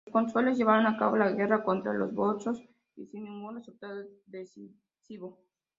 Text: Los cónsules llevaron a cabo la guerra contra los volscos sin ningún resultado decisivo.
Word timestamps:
Los 0.07 0.13
cónsules 0.13 0.57
llevaron 0.57 0.87
a 0.87 0.97
cabo 0.97 1.15
la 1.15 1.29
guerra 1.31 1.63
contra 1.63 1.93
los 1.93 2.11
volscos 2.11 2.59
sin 3.11 3.23
ningún 3.23 3.55
resultado 3.57 4.01
decisivo. 4.25 5.37